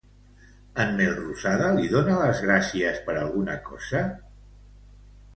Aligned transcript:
En 0.83 0.93
Melrosada 0.99 1.67
li 1.75 1.91
dona 1.91 2.15
les 2.21 2.41
gràcies 2.45 2.97
per 3.09 3.15
alguna 3.25 3.59
cosa? 3.69 4.01